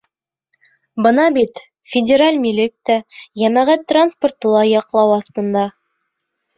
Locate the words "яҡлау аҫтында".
4.73-5.71